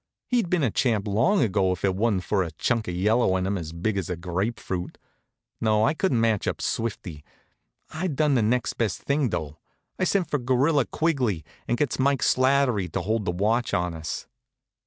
[0.25, 3.45] He'd been a champ long ago, if it wa'n't for a chunk of yellow in
[3.45, 4.97] him as big as a grape fruit.
[5.61, 7.23] No, I couldn't match up Swifty.
[7.91, 9.59] I done the next best thing, though;
[9.99, 14.25] I sent for Gorilla Quigley, and gets Mike Slattery to hold the watch on us.